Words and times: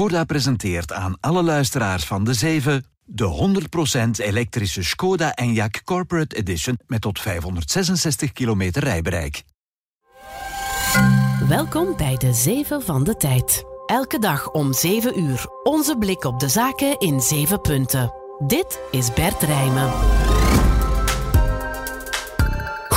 Skoda 0.00 0.24
presenteert 0.24 0.92
aan 0.92 1.16
alle 1.20 1.42
luisteraars 1.42 2.04
van 2.04 2.24
de 2.24 2.34
7 2.34 2.84
de 3.04 3.52
100% 4.20 4.26
elektrische 4.26 4.82
Skoda 4.82 5.38
Enyaq 5.42 5.84
Corporate 5.84 6.36
Edition 6.36 6.78
met 6.86 7.00
tot 7.00 7.18
566 7.18 8.32
kilometer 8.32 8.84
rijbereik. 8.84 9.42
Welkom 11.48 11.96
bij 11.96 12.16
de 12.16 12.32
7 12.32 12.82
van 12.82 13.04
de 13.04 13.16
tijd. 13.16 13.62
Elke 13.86 14.18
dag 14.18 14.50
om 14.50 14.72
7 14.72 15.20
uur. 15.20 15.46
Onze 15.62 15.96
blik 15.96 16.24
op 16.24 16.40
de 16.40 16.48
zaken 16.48 16.98
in 16.98 17.20
7 17.20 17.60
punten. 17.60 18.12
Dit 18.46 18.80
is 18.90 19.12
Bert 19.12 19.42
Rijmen. 19.42 19.90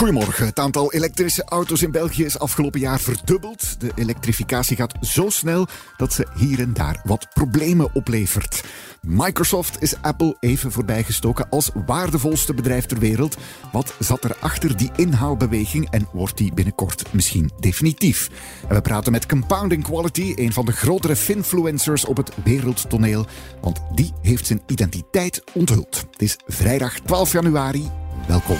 Goedemorgen. 0.03 0.45
Het 0.45 0.59
aantal 0.59 0.93
elektrische 0.93 1.43
auto's 1.43 1.81
in 1.81 1.91
België 1.91 2.23
is 2.23 2.39
afgelopen 2.39 2.79
jaar 2.79 2.99
verdubbeld. 2.99 3.79
De 3.79 3.91
elektrificatie 3.95 4.75
gaat 4.75 4.93
zo 5.01 5.29
snel 5.29 5.67
dat 5.97 6.13
ze 6.13 6.27
hier 6.35 6.59
en 6.59 6.73
daar 6.73 7.01
wat 7.03 7.27
problemen 7.33 7.89
oplevert. 7.93 8.63
Microsoft 9.01 9.81
is 9.81 9.95
Apple 10.01 10.37
even 10.39 10.71
voorbijgestoken 10.71 11.49
als 11.49 11.69
waardevolste 11.85 12.53
bedrijf 12.53 12.85
ter 12.85 12.99
wereld. 12.99 13.37
Wat 13.71 13.93
zat 13.99 14.23
er 14.23 14.35
achter 14.39 14.77
die 14.77 14.91
inhaalbeweging 14.95 15.89
en 15.89 16.07
wordt 16.11 16.37
die 16.37 16.53
binnenkort 16.53 17.13
misschien 17.13 17.51
definitief? 17.59 18.29
En 18.67 18.75
we 18.75 18.81
praten 18.81 19.11
met 19.11 19.25
Compounding 19.25 19.83
Quality, 19.83 20.33
een 20.35 20.53
van 20.53 20.65
de 20.65 20.71
grotere 20.71 21.15
finfluencers 21.15 22.05
op 22.05 22.17
het 22.17 22.31
wereldtoneel, 22.43 23.25
want 23.61 23.81
die 23.95 24.13
heeft 24.21 24.45
zijn 24.45 24.61
identiteit 24.67 25.43
onthuld. 25.53 26.05
Het 26.11 26.21
is 26.21 26.37
vrijdag 26.45 26.99
12 26.99 27.31
januari. 27.31 27.89
Welkom. 28.27 28.57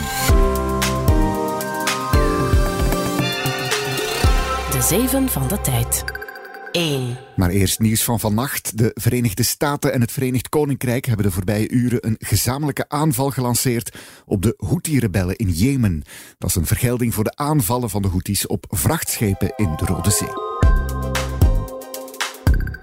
7 4.84 5.30
van 5.30 5.48
de 5.48 5.62
tijd. 5.62 6.04
1. 6.72 7.18
Maar 7.36 7.50
eerst 7.50 7.80
nieuws 7.80 8.04
van 8.04 8.20
vannacht. 8.20 8.78
De 8.78 8.92
Verenigde 8.94 9.44
Staten 9.44 9.94
en 9.94 10.02
het 10.02 10.12
Verenigd 10.12 10.50
Koninkrijk 10.50 11.06
hebben 11.06 11.26
de 11.26 11.32
voorbije 11.32 11.70
uren 11.70 12.08
een 12.08 12.16
gezamenlijke 12.20 12.90
aanval 12.90 13.30
gelanceerd 13.30 13.98
op 14.26 14.42
de 14.42 14.54
Houthi-rebellen 14.58 15.36
in 15.36 15.50
Jemen. 15.50 16.04
Dat 16.38 16.50
is 16.50 16.56
een 16.56 16.66
vergelding 16.66 17.14
voor 17.14 17.24
de 17.24 17.36
aanvallen 17.36 17.90
van 17.90 18.02
de 18.02 18.08
Houthis 18.08 18.48
op 18.48 18.66
vrachtschepen 18.70 19.54
in 19.56 19.74
de 19.76 19.86
Rode 19.86 20.12
Zee. 20.12 20.83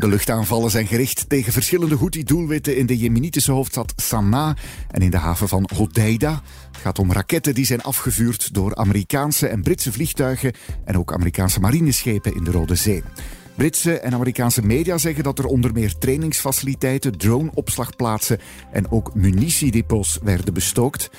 De 0.00 0.08
luchtaanvallen 0.08 0.70
zijn 0.70 0.86
gericht 0.86 1.28
tegen 1.28 1.52
verschillende 1.52 1.96
Houthi-doelwitten 1.96 2.76
in 2.76 2.86
de 2.86 2.98
Jemenitische 2.98 3.52
hoofdstad 3.52 3.92
Sanaa 3.96 4.56
en 4.90 5.02
in 5.02 5.10
de 5.10 5.16
haven 5.16 5.48
van 5.48 5.68
Hodeida. 5.74 6.42
Het 6.66 6.80
gaat 6.80 6.98
om 6.98 7.12
raketten 7.12 7.54
die 7.54 7.64
zijn 7.64 7.82
afgevuurd 7.82 8.54
door 8.54 8.74
Amerikaanse 8.76 9.46
en 9.48 9.62
Britse 9.62 9.92
vliegtuigen 9.92 10.52
en 10.84 10.98
ook 10.98 11.12
Amerikaanse 11.12 11.60
marineschepen 11.60 12.34
in 12.34 12.44
de 12.44 12.50
Rode 12.50 12.74
Zee. 12.74 13.02
Britse 13.60 13.98
en 13.98 14.14
Amerikaanse 14.14 14.66
media 14.66 14.98
zeggen 14.98 15.24
dat 15.24 15.38
er 15.38 15.44
onder 15.44 15.72
meer 15.72 15.98
trainingsfaciliteiten, 15.98 17.18
droneopslagplaatsen 17.18 18.38
en 18.72 18.90
ook 18.90 19.14
munitiedepots 19.14 20.18
werden 20.22 20.54
bestookt. 20.54 21.10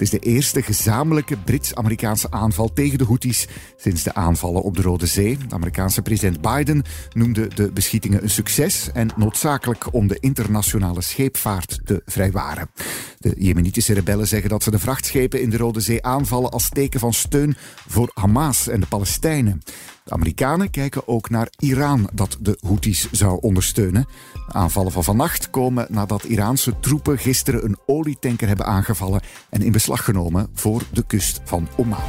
is 0.00 0.10
de 0.10 0.18
eerste 0.18 0.62
gezamenlijke 0.62 1.36
Brits-Amerikaanse 1.36 2.30
aanval 2.30 2.72
tegen 2.72 2.98
de 2.98 3.04
Houthis 3.04 3.48
sinds 3.76 4.02
de 4.02 4.14
aanvallen 4.14 4.62
op 4.62 4.76
de 4.76 4.82
Rode 4.82 5.06
Zee. 5.06 5.38
De 5.48 5.54
Amerikaanse 5.54 6.02
president 6.02 6.40
Biden 6.40 6.82
noemde 7.12 7.48
de 7.54 7.72
beschietingen 7.72 8.22
een 8.22 8.30
succes 8.30 8.90
en 8.92 9.10
noodzakelijk 9.16 9.94
om 9.94 10.06
de 10.06 10.18
internationale 10.20 11.02
scheepvaart 11.02 11.80
te 11.84 12.02
vrijwaren. 12.06 12.70
De 13.18 13.34
Jemenitische 13.38 13.94
rebellen 13.94 14.28
zeggen 14.28 14.50
dat 14.50 14.62
ze 14.62 14.70
de 14.70 14.78
vrachtschepen 14.78 15.42
in 15.42 15.50
de 15.50 15.56
Rode 15.56 15.80
Zee 15.80 16.02
aanvallen 16.02 16.50
als 16.50 16.68
teken 16.68 17.00
van 17.00 17.12
steun 17.12 17.56
voor 17.88 18.10
Hamas 18.14 18.68
en 18.68 18.80
de 18.80 18.86
Palestijnen. 18.86 19.62
De 20.10 20.16
Amerikanen 20.16 20.70
kijken 20.70 21.08
ook 21.08 21.30
naar 21.30 21.48
Iran 21.58 22.08
dat 22.12 22.36
de 22.40 22.58
Houthis 22.60 23.10
zou 23.10 23.38
ondersteunen. 23.40 24.06
De 24.46 24.52
aanvallen 24.52 24.92
van 24.92 25.04
vannacht 25.04 25.50
komen 25.50 25.86
nadat 25.88 26.24
Iraanse 26.24 26.80
troepen 26.80 27.18
gisteren 27.18 27.64
een 27.64 27.78
olietanker 27.86 28.48
hebben 28.48 28.66
aangevallen 28.66 29.20
en 29.50 29.62
in 29.62 29.72
beslag 29.72 30.04
genomen 30.04 30.48
voor 30.54 30.82
de 30.92 31.06
kust 31.06 31.40
van 31.44 31.68
Oman. 31.76 32.02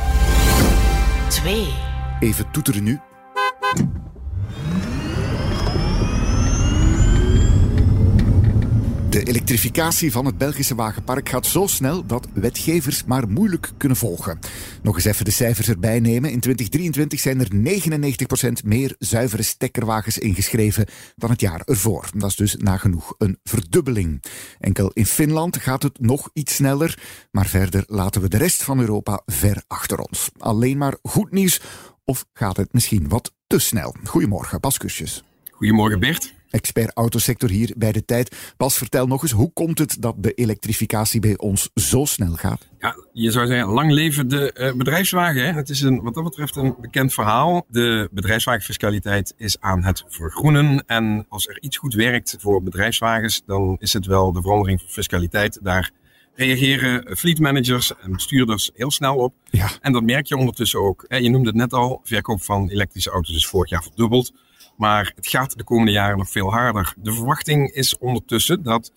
2. 1.27 1.67
Even 2.19 2.51
toeteren 2.51 2.83
nu. 2.83 2.99
De 9.21 9.27
elektrificatie 9.27 10.11
van 10.11 10.25
het 10.25 10.37
Belgische 10.37 10.75
wagenpark 10.75 11.29
gaat 11.29 11.45
zo 11.45 11.67
snel 11.67 12.05
dat 12.05 12.27
wetgevers 12.33 13.03
maar 13.03 13.29
moeilijk 13.29 13.71
kunnen 13.77 13.97
volgen. 13.97 14.39
Nog 14.81 14.95
eens 14.95 15.05
even 15.05 15.25
de 15.25 15.31
cijfers 15.31 15.69
erbij 15.69 15.99
nemen. 15.99 16.31
In 16.31 16.39
2023 16.39 17.19
zijn 17.19 17.39
er 17.39 17.47
99% 18.61 18.65
meer 18.65 18.95
zuivere 18.99 19.43
stekkerwagens 19.43 20.17
ingeschreven 20.17 20.85
dan 21.15 21.29
het 21.29 21.41
jaar 21.41 21.61
ervoor. 21.65 22.09
Dat 22.15 22.29
is 22.29 22.35
dus 22.35 22.55
nagenoeg 22.55 23.15
een 23.17 23.39
verdubbeling. 23.43 24.23
Enkel 24.59 24.91
in 24.93 25.05
Finland 25.05 25.57
gaat 25.57 25.83
het 25.83 25.99
nog 25.99 26.29
iets 26.33 26.55
sneller, 26.55 26.99
maar 27.31 27.47
verder 27.47 27.83
laten 27.87 28.21
we 28.21 28.29
de 28.29 28.37
rest 28.37 28.63
van 28.63 28.79
Europa 28.79 29.21
ver 29.25 29.63
achter 29.67 29.99
ons. 29.99 30.29
Alleen 30.37 30.77
maar 30.77 30.97
goed 31.01 31.31
nieuws 31.31 31.61
of 32.03 32.25
gaat 32.33 32.57
het 32.57 32.73
misschien 32.73 33.09
wat 33.09 33.33
te 33.47 33.59
snel? 33.59 33.95
Goedemorgen, 34.03 34.59
Bas 34.59 34.77
Kusjes. 34.77 35.23
Goedemorgen 35.51 35.99
Bert 35.99 36.39
expert 36.51 36.91
autosector 36.93 37.49
hier 37.49 37.73
bij 37.77 37.91
de 37.91 38.05
tijd. 38.05 38.53
Bas, 38.57 38.77
vertel 38.77 39.07
nog 39.07 39.21
eens, 39.21 39.31
hoe 39.31 39.53
komt 39.53 39.79
het 39.79 39.97
dat 39.99 40.15
de 40.17 40.33
elektrificatie 40.33 41.19
bij 41.19 41.37
ons 41.37 41.69
zo 41.75 42.05
snel 42.05 42.33
gaat? 42.33 42.69
Ja, 42.79 42.95
je 43.13 43.31
zou 43.31 43.47
zeggen, 43.47 43.67
lang 43.67 43.91
leven 43.91 44.27
de 44.27 44.55
uh, 44.57 44.73
bedrijfswagen. 44.73 45.45
Hè? 45.45 45.51
Het 45.51 45.69
is 45.69 45.81
een, 45.81 46.01
wat 46.01 46.13
dat 46.13 46.23
betreft 46.23 46.55
een 46.55 46.75
bekend 46.81 47.13
verhaal. 47.13 47.65
De 47.67 48.09
bedrijfswagenfiscaliteit 48.11 49.33
is 49.37 49.59
aan 49.59 49.83
het 49.83 50.03
vergroenen. 50.07 50.83
En 50.85 51.25
als 51.29 51.47
er 51.47 51.61
iets 51.61 51.77
goed 51.77 51.93
werkt 51.93 52.35
voor 52.39 52.63
bedrijfswagens, 52.63 53.41
dan 53.45 53.75
is 53.79 53.93
het 53.93 54.05
wel 54.05 54.31
de 54.31 54.41
verandering 54.41 54.79
van 54.79 54.89
fiscaliteit. 54.89 55.59
Daar 55.61 55.91
reageren 56.35 57.17
fleet 57.17 57.39
managers 57.39 57.93
en 58.01 58.11
bestuurders 58.11 58.71
heel 58.73 58.91
snel 58.91 59.15
op. 59.15 59.33
Ja. 59.49 59.69
En 59.81 59.91
dat 59.91 60.03
merk 60.03 60.25
je 60.25 60.37
ondertussen 60.37 60.79
ook. 60.79 61.05
Je 61.07 61.29
noemde 61.29 61.47
het 61.47 61.57
net 61.57 61.73
al, 61.73 62.01
verkoop 62.03 62.41
van 62.41 62.69
elektrische 62.69 63.09
auto's 63.09 63.35
is 63.35 63.47
vorig 63.47 63.69
jaar 63.69 63.83
verdubbeld. 63.83 64.33
Maar 64.77 65.11
het 65.15 65.27
gaat 65.27 65.57
de 65.57 65.63
komende 65.63 65.91
jaren 65.91 66.17
nog 66.17 66.29
veel 66.29 66.51
harder. 66.51 66.93
De 66.97 67.13
verwachting 67.13 67.71
is 67.71 67.97
ondertussen 67.97 68.63
dat 68.63 68.91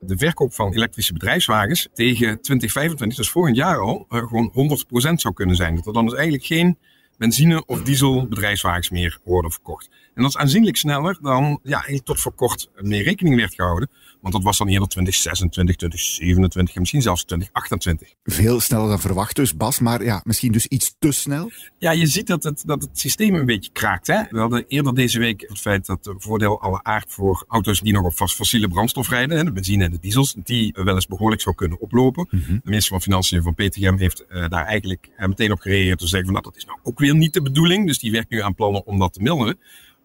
de 0.00 0.18
verkoop 0.18 0.54
van 0.54 0.72
elektrische 0.72 1.12
bedrijfswagens 1.12 1.88
tegen 1.94 2.40
2025, 2.40 3.18
dus 3.18 3.30
volgend 3.30 3.56
jaar 3.56 3.78
al, 3.78 4.06
uh, 4.10 4.26
gewoon 4.26 4.50
100% 4.52 5.20
zou 5.20 5.34
kunnen 5.34 5.56
zijn. 5.56 5.74
Dat 5.74 5.86
er 5.86 5.92
dan 5.92 6.04
dus 6.04 6.14
eigenlijk 6.14 6.44
geen 6.44 6.78
benzine- 7.16 7.64
of 7.66 7.82
diesel 7.82 8.26
bedrijfswagens 8.28 8.90
meer 8.90 9.18
worden 9.24 9.50
verkocht. 9.50 9.90
En 10.14 10.22
dat 10.22 10.30
is 10.30 10.36
aanzienlijk 10.36 10.76
sneller 10.76 11.18
dan 11.20 11.60
ja, 11.62 11.84
tot 12.04 12.20
voor 12.20 12.32
kort 12.32 12.70
meer 12.76 13.02
rekening 13.02 13.36
werd 13.36 13.54
gehouden. 13.54 13.90
Want 14.20 14.34
dat 14.34 14.42
was 14.42 14.58
dan 14.58 14.68
eerder 14.68 14.88
2026, 14.88 15.76
2027 15.76 16.74
en 16.74 16.80
misschien 16.80 17.02
zelfs 17.02 17.24
2028. 17.24 18.14
Veel 18.24 18.60
sneller 18.60 18.88
dan 18.88 19.00
verwacht 19.00 19.36
dus, 19.36 19.56
Bas. 19.56 19.78
Maar 19.78 20.04
ja, 20.04 20.20
misschien 20.24 20.52
dus 20.52 20.66
iets 20.66 20.94
te 20.98 21.12
snel? 21.12 21.50
Ja, 21.78 21.90
je 21.90 22.06
ziet 22.06 22.26
dat 22.26 22.42
het, 22.42 22.62
dat 22.66 22.82
het 22.82 22.98
systeem 22.98 23.34
een 23.34 23.46
beetje 23.46 23.70
kraakt. 23.72 24.06
Hè? 24.06 24.22
We 24.30 24.38
hadden 24.38 24.64
eerder 24.68 24.94
deze 24.94 25.18
week 25.18 25.44
het 25.48 25.58
feit 25.58 25.86
dat 25.86 26.04
de 26.04 26.14
voordeel 26.18 26.60
alle 26.60 26.82
aard 26.82 27.12
voor 27.12 27.44
auto's 27.48 27.80
die 27.80 27.92
nog 27.92 28.04
op 28.04 28.12
fossiele 28.12 28.68
brandstof 28.68 29.08
rijden, 29.08 29.36
hè, 29.36 29.44
de 29.44 29.52
benzine 29.52 29.84
en 29.84 29.90
de 29.90 29.98
diesels, 30.00 30.36
die 30.44 30.74
wel 30.84 30.94
eens 30.94 31.06
behoorlijk 31.06 31.40
zou 31.40 31.54
kunnen 31.54 31.80
oplopen. 31.80 32.26
Mhm. 32.30 32.52
De 32.52 32.60
minister 32.64 32.90
van 32.92 33.02
Financiën 33.02 33.42
van 33.42 33.54
PTM 33.54 33.96
heeft 33.96 34.24
uh, 34.28 34.48
daar 34.48 34.64
eigenlijk 34.64 35.08
uh, 35.18 35.26
meteen 35.26 35.52
op 35.52 35.60
gereageerd 35.60 35.98
te 35.98 36.06
zeggen 36.06 36.24
van 36.24 36.32
nou, 36.32 36.44
dat 36.44 36.56
is 36.56 36.64
nou 36.64 36.78
ook 36.82 36.98
weer 36.98 37.14
niet 37.14 37.32
de 37.32 37.42
bedoeling. 37.42 37.86
Dus 37.86 37.98
die 37.98 38.12
werkt 38.12 38.30
nu 38.30 38.42
aan 38.42 38.54
plannen 38.54 38.86
om 38.86 38.98
dat 38.98 39.12
te 39.12 39.22
milderen. 39.22 39.58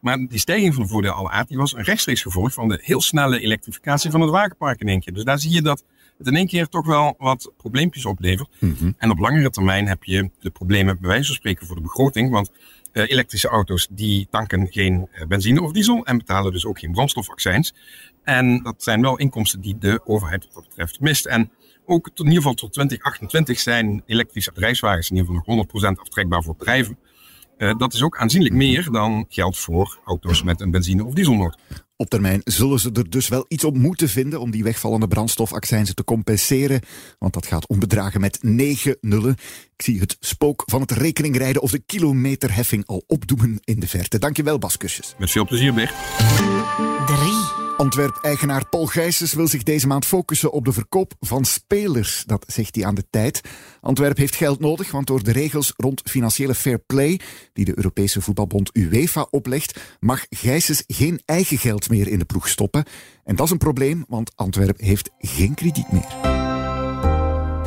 Maar 0.04 0.18
die 0.18 0.40
stijging 0.40 0.74
van 0.74 0.84
de 0.84 0.90
voordeel 0.90 1.12
alle 1.12 1.30
aard 1.30 1.48
die 1.48 1.58
was 1.58 1.74
een 1.74 1.84
rechtstreeks 1.84 2.22
gevolg 2.22 2.54
van 2.54 2.68
de 2.68 2.80
heel 2.82 3.02
snelle 3.02 3.40
elektrificatie 3.40 4.12
van 4.12 4.22
het 4.22 4.30
wagenpark 4.30 4.82
in 4.82 4.88
één 4.88 5.00
keer. 5.00 5.14
Dus 5.14 5.24
daar 5.24 5.40
zie 5.40 5.52
je 5.52 5.62
dat 5.62 5.84
het 6.18 6.28
in 6.28 6.36
één 6.36 6.48
keer 6.48 6.68
toch 6.68 6.86
wel 6.86 7.16
wat 7.18 7.52
probleempjes 7.58 8.06
oplevert. 8.06 8.50
Mm-hmm. 8.60 8.96
En 8.98 9.10
op 9.10 9.20
langere 9.20 9.50
termijn 9.50 9.88
heb 9.88 10.04
je 10.04 10.30
de 10.40 10.50
problemen 10.50 11.00
bij 11.00 11.10
wijze 11.10 11.26
van 11.26 11.36
spreken 11.36 11.68
voor 11.68 11.76
de 11.76 11.82
begroting. 11.82 12.32
Want 12.32 12.52
uh, 12.94 13.10
elektrische 13.10 13.48
auto's 13.48 13.88
die 13.92 14.28
tanken 14.30 14.68
geen 14.70 15.08
uh, 15.14 15.26
benzine 15.26 15.62
of 15.62 15.72
diesel 15.72 16.06
en 16.06 16.18
betalen 16.18 16.52
dus 16.52 16.66
ook 16.66 16.80
geen 16.80 16.92
brandstofaccijns. 16.92 17.74
En 18.24 18.64
dat 18.64 18.84
zijn 18.84 19.02
wel 19.02 19.18
inkomsten 19.18 19.62
die 19.62 19.78
de 19.78 20.02
overheid 20.06 20.44
wat 20.46 20.54
dat 20.54 20.68
betreft 20.68 21.00
mist. 21.00 21.26
En 21.26 21.52
ook 21.86 22.06
tot, 22.06 22.20
in 22.20 22.26
ieder 22.26 22.38
geval 22.38 22.54
tot 22.54 22.74
2028 22.74 23.60
zijn 23.60 24.04
elektrische 24.06 24.52
bedrijfswagens 24.52 25.10
in 25.10 25.16
ieder 25.16 25.36
geval 25.36 25.56
nog 25.56 25.96
100% 25.96 26.00
aftrekbaar 26.00 26.44
voor 26.44 26.56
bedrijven. 26.56 26.98
Uh, 27.58 27.74
dat 27.78 27.94
is 27.94 28.04
ook 28.04 28.18
aanzienlijk 28.18 28.56
meer 28.56 28.92
dan 28.92 29.26
geldt 29.30 29.58
voor 29.58 30.00
auto's 30.06 30.44
met 30.44 30.62
een 30.62 30.72
benzine- 30.72 31.04
of 31.04 31.14
dieselmotor. 31.14 31.60
Op 31.96 32.10
termijn 32.10 32.42
zullen 32.44 32.80
ze 32.80 32.92
er 32.94 33.10
dus 33.10 33.28
wel 33.28 33.46
iets 33.48 33.64
op 33.64 33.78
moeten 33.78 34.10
vinden 34.10 34.40
om 34.40 34.52
die 34.52 34.64
wegvallende 34.64 35.08
brandstofaccijnzen 35.08 35.96
te 35.96 36.04
compenseren. 36.04 36.82
Want 37.20 37.34
dat 37.34 37.46
gaat 37.46 37.68
om 37.68 37.80
bedragen 37.80 38.22
met 38.22 38.38
negen 38.42 38.98
nullen. 39.02 39.36
Ik 39.76 39.82
zie 39.82 40.00
het 40.00 40.18
spook 40.20 40.64
van 40.66 40.82
het 40.82 40.92
rekeningrijden 40.92 41.62
of 41.62 41.72
de 41.72 41.84
kilometerheffing 41.86 42.86
al 42.86 43.04
opdoemen 43.08 43.60
in 43.64 43.80
de 43.80 43.88
verte. 43.88 44.20
Dankjewel, 44.20 44.60
Bas 44.60 44.78
Kusjes. 44.78 45.16
Met 45.18 45.32
veel 45.32 45.46
plezier, 45.46 45.74
Bert. 45.74 45.94
3. 47.06 47.43
Antwerp-eigenaar 47.78 48.70
Paul 48.70 48.86
Gijsens 48.86 49.34
wil 49.34 49.48
zich 49.48 49.64
deze 49.64 49.88
maand 49.88 50.06
focussen 50.06 50.52
op 50.52 50.66
de 50.66 50.74
verkoop 50.74 51.14
van 51.20 51.46
spelers. 51.46 52.24
Dat 52.26 52.46
zegt 52.48 52.76
hij 52.76 52.86
aan 52.86 52.96
de 52.96 53.06
tijd. 53.10 53.42
Antwerp 53.82 54.18
heeft 54.18 54.36
geld 54.36 54.60
nodig, 54.60 54.92
want 54.92 55.08
door 55.08 55.24
de 55.24 55.32
regels 55.32 55.74
rond 55.78 56.02
financiële 56.06 56.56
fair 56.56 56.80
play, 56.80 57.20
die 57.54 57.66
de 57.66 57.78
Europese 57.78 58.22
voetbalbond 58.22 58.70
UEFA 58.74 59.28
oplegt, 59.30 59.80
mag 60.00 60.26
Gijsens 60.30 60.84
geen 60.88 61.22
eigen 61.26 61.58
geld 61.58 61.90
meer 61.90 62.08
in 62.08 62.20
de 62.20 62.26
ploeg 62.26 62.48
stoppen. 62.48 62.84
En 63.24 63.36
dat 63.36 63.46
is 63.46 63.52
een 63.52 63.58
probleem, 63.58 64.06
want 64.08 64.32
Antwerp 64.36 64.80
heeft 64.80 65.10
geen 65.18 65.54
krediet 65.54 65.92
meer. 65.92 66.43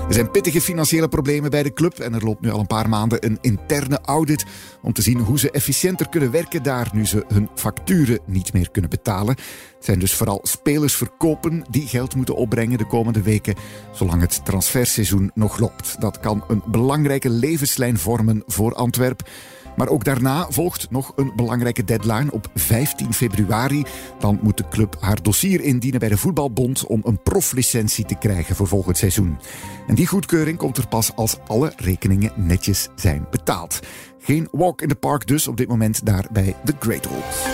Er 0.08 0.14
zijn 0.14 0.31
pittige 0.31 0.61
financiële 0.61 1.08
problemen 1.08 1.50
bij 1.50 1.62
de 1.62 1.73
club 1.73 1.99
en 1.99 2.14
er 2.14 2.25
loopt 2.25 2.41
nu 2.41 2.50
al 2.50 2.61
een 2.61 2.67
paar 2.67 2.88
maanden 2.88 3.26
een 3.26 3.38
interne 3.41 3.99
audit 4.05 4.44
om 4.82 4.93
te 4.93 5.03
zien 5.03 5.19
hoe 5.19 5.38
ze 5.38 5.50
efficiënter 5.50 6.08
kunnen 6.08 6.31
werken 6.31 6.62
daar 6.62 6.91
nu 6.93 7.06
ze 7.06 7.25
hun 7.29 7.49
facturen 7.55 8.19
niet 8.26 8.53
meer 8.53 8.70
kunnen 8.70 8.91
betalen. 8.91 9.37
Het 9.75 9.85
zijn 9.85 9.99
dus 9.99 10.14
vooral 10.14 10.41
spelers 10.43 10.94
verkopen 10.94 11.64
die 11.70 11.87
geld 11.87 12.14
moeten 12.14 12.37
opbrengen 12.37 12.79
de 12.79 12.87
komende 12.87 13.23
weken, 13.23 13.55
zolang 13.93 14.20
het 14.20 14.44
transferseizoen 14.44 15.31
nog 15.35 15.58
loopt. 15.58 16.00
Dat 16.00 16.20
kan 16.20 16.44
een 16.49 16.62
belangrijke 16.67 17.31
levenslijn 17.31 17.99
vormen 17.99 18.43
voor 18.47 18.75
Antwerp. 18.75 19.29
Maar 19.76 19.88
ook 19.88 20.05
daarna 20.05 20.46
volgt 20.50 20.90
nog 20.90 21.12
een 21.17 21.32
belangrijke 21.37 21.84
deadline 21.84 22.32
op 22.32 22.50
15 22.55 23.12
februari. 23.12 23.84
Dan 24.19 24.38
moet 24.43 24.56
de 24.56 24.69
club 24.69 24.96
haar 25.00 25.23
dossier 25.23 25.61
indienen 25.61 26.00
bij 26.00 26.08
de 26.08 26.17
Voetbalbond 26.17 26.87
om 26.87 27.00
een 27.05 27.23
proflicentie 27.23 28.05
te 28.05 28.14
krijgen 28.14 28.56
voor 28.56 28.67
volgend 28.67 28.99
seizoen. 28.99 29.38
En 29.87 29.94
die 29.94 30.06
goedkeuring 30.06 30.58
komt 30.58 30.76
er 30.76 30.88
pas 30.88 31.14
als 31.14 31.37
alle 31.46 31.73
rekeningen 31.76 32.32
netjes 32.37 32.88
zijn 32.94 33.26
betaald. 33.31 33.81
Geen 34.19 34.49
walk 34.50 34.82
in 34.82 34.88
the 34.88 34.94
park 34.94 35.26
dus 35.26 35.49
op 35.49 35.56
dit 35.56 35.69
moment 35.69 36.06
daar 36.06 36.26
bij 36.32 36.56
The 36.64 36.75
Great 36.78 37.08
Wolves. 37.08 37.44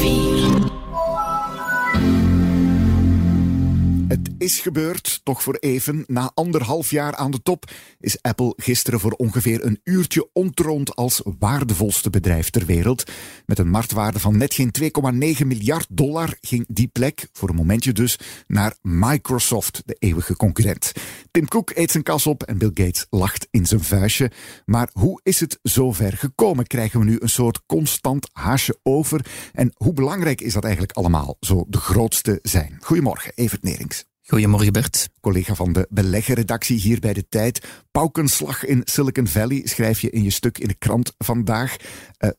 4. 0.00 0.76
Het 4.08 4.30
is 4.38 4.60
gebeurd, 4.60 5.20
toch 5.22 5.42
voor 5.42 5.54
even. 5.54 6.04
Na 6.06 6.30
anderhalf 6.34 6.90
jaar 6.90 7.16
aan 7.16 7.30
de 7.30 7.42
top 7.42 7.70
is 8.00 8.22
Apple 8.22 8.52
gisteren 8.56 9.00
voor 9.00 9.12
ongeveer 9.12 9.64
een 9.64 9.80
uurtje 9.84 10.28
ontroond 10.32 10.96
als 10.96 11.22
waardevolste 11.38 12.10
bedrijf 12.10 12.50
ter 12.50 12.66
wereld. 12.66 13.10
Met 13.46 13.58
een 13.58 13.70
marktwaarde 13.70 14.18
van 14.18 14.36
net 14.36 14.54
geen 14.54 14.72
2,9 15.40 15.46
miljard 15.46 15.86
dollar 15.90 16.36
ging 16.40 16.64
die 16.68 16.88
plek, 16.88 17.28
voor 17.32 17.48
een 17.48 17.54
momentje 17.54 17.92
dus, 17.92 18.18
naar 18.46 18.76
Microsoft, 18.82 19.82
de 19.84 19.96
eeuwige 19.98 20.36
concurrent. 20.36 20.92
Tim 21.30 21.48
Cook 21.48 21.70
eet 21.74 21.90
zijn 21.90 22.02
kas 22.02 22.26
op 22.26 22.42
en 22.42 22.58
Bill 22.58 22.70
Gates 22.74 23.06
lacht 23.10 23.48
in 23.50 23.66
zijn 23.66 23.82
vuistje. 23.82 24.30
Maar 24.64 24.90
hoe 24.92 25.20
is 25.22 25.40
het 25.40 25.58
zover 25.62 26.12
gekomen? 26.16 26.66
Krijgen 26.66 27.00
we 27.00 27.04
nu 27.04 27.16
een 27.20 27.28
soort 27.28 27.62
constant 27.66 28.28
haasje 28.32 28.78
over? 28.82 29.26
En 29.52 29.72
hoe 29.76 29.92
belangrijk 29.92 30.40
is 30.40 30.52
dat 30.52 30.62
eigenlijk 30.64 30.92
allemaal, 30.92 31.36
zo 31.40 31.64
de 31.68 31.78
grootste 31.78 32.38
zijn? 32.42 32.76
Goedemorgen, 32.80 33.32
Evert 33.34 33.62
Nerings. 33.62 34.07
Goedemorgen 34.30 34.72
Bert. 34.72 35.08
Collega 35.20 35.54
van 35.54 35.72
de 35.72 35.86
beleggerredactie 35.90 36.78
hier 36.78 37.00
bij 37.00 37.12
de 37.12 37.28
Tijd. 37.28 37.66
Paukenslag 37.90 38.64
in 38.64 38.80
Silicon 38.84 39.26
Valley 39.26 39.60
schrijf 39.64 40.00
je 40.00 40.10
in 40.10 40.22
je 40.22 40.30
stuk 40.30 40.58
in 40.58 40.68
de 40.68 40.74
krant 40.74 41.14
vandaag. 41.18 41.76
Uh, 42.18 42.30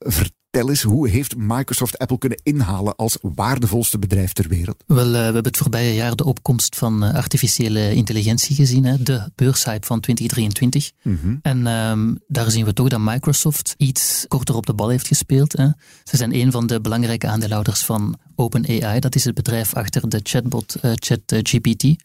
Vertel 0.59 0.75
eens, 0.75 0.97
hoe 0.97 1.09
heeft 1.09 1.35
Microsoft 1.37 1.97
Apple 1.97 2.17
kunnen 2.17 2.39
inhalen 2.43 2.95
als 2.95 3.17
waardevolste 3.21 3.99
bedrijf 3.99 4.33
ter 4.33 4.47
wereld? 4.47 4.83
Wel, 4.87 5.05
uh, 5.05 5.11
we 5.11 5.17
hebben 5.17 5.43
het 5.43 5.57
voorbije 5.57 5.93
jaar 5.93 6.15
de 6.15 6.25
opkomst 6.25 6.75
van 6.75 7.03
uh, 7.03 7.13
artificiële 7.13 7.93
intelligentie 7.93 8.55
gezien, 8.55 8.85
hè, 8.85 9.03
de 9.03 9.31
beurshype 9.35 9.85
van 9.85 9.99
2023. 9.99 10.91
Mm 11.03 11.19
-hmm. 11.21 11.39
En 11.41 11.67
um, 11.67 12.19
daar 12.27 12.51
zien 12.51 12.65
we 12.65 12.73
toch 12.73 12.87
dat 12.87 12.99
Microsoft 12.99 13.73
iets 13.77 14.25
korter 14.27 14.55
op 14.55 14.65
de 14.65 14.73
bal 14.73 14.89
heeft 14.89 15.07
gespeeld. 15.07 15.57
Hè. 15.57 15.67
Ze 16.03 16.17
zijn 16.17 16.35
een 16.35 16.51
van 16.51 16.67
de 16.67 16.81
belangrijke 16.81 17.27
aandeelhouders 17.27 17.81
van 17.81 18.17
OpenAI, 18.35 18.99
dat 18.99 19.15
is 19.15 19.23
het 19.23 19.35
bedrijf 19.35 19.73
achter 19.73 20.09
de 20.09 20.19
chatbot 20.23 20.75
uh, 20.81 20.91
ChatGPT. 20.95 21.83
Mm 21.83 21.97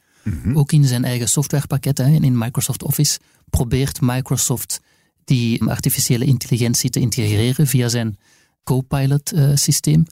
-hmm. 0.42 0.56
Ook 0.56 0.72
in 0.72 0.84
zijn 0.84 1.04
eigen 1.04 1.28
softwarepakket, 1.28 1.98
hè, 1.98 2.06
in 2.06 2.38
Microsoft 2.38 2.82
Office, 2.82 3.18
probeert 3.50 4.00
Microsoft 4.00 4.80
die 5.24 5.64
artificiële 5.64 6.24
intelligentie 6.24 6.90
te 6.90 7.00
integreren 7.00 7.66
via 7.66 7.88
zijn 7.88 8.18
Copilot-systeem. 8.64 10.04